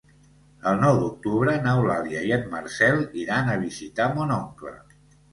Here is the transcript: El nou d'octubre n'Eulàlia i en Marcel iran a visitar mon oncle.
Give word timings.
El 0.69 0.79
nou 0.83 0.95
d'octubre 1.01 1.51
n'Eulàlia 1.65 2.23
i 2.29 2.33
en 2.37 2.47
Marcel 2.53 3.03
iran 3.25 3.51
a 3.51 3.59
visitar 3.65 4.07
mon 4.15 4.33
oncle. 4.39 4.73